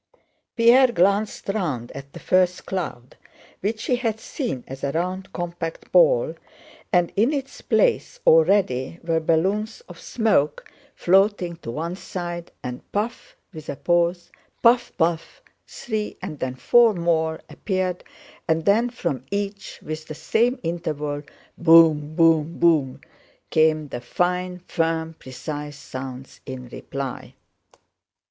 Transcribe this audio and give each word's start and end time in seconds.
Pierre 0.55 0.91
glanced 0.91 1.47
round 1.49 1.91
at 1.91 2.11
the 2.13 2.19
first 2.19 2.65
cloud, 2.65 3.15
which 3.59 3.83
he 3.83 3.97
had 3.97 4.19
seen 4.19 4.63
as 4.67 4.83
a 4.83 4.91
round 4.91 5.31
compact 5.31 5.91
ball, 5.91 6.33
and 6.91 7.13
in 7.15 7.31
its 7.31 7.61
place 7.61 8.19
already 8.25 8.99
were 9.03 9.19
balloons 9.19 9.81
of 9.87 9.99
smoke 9.99 10.67
floating 10.95 11.55
to 11.57 11.69
one 11.69 11.95
side, 11.95 12.51
and—"puff" 12.63 13.35
(with 13.53 13.69
a 13.69 13.75
pause)—"puff, 13.75 14.91
puff!" 14.97 15.43
three 15.67 16.17
and 16.19 16.39
then 16.39 16.55
four 16.55 16.95
more 16.95 17.39
appeared 17.47 18.03
and 18.47 18.65
then 18.65 18.89
from 18.89 19.23
each, 19.29 19.79
with 19.83 20.07
the 20.07 20.15
same 20.15 20.59
interval—"boom—boom, 20.63 22.57
boom!" 22.59 23.01
came 23.51 23.87
the 23.89 24.01
fine, 24.01 24.57
firm, 24.67 25.13
precise 25.19 25.77
sounds 25.77 26.41
in 26.47 26.67
reply. 26.69 27.35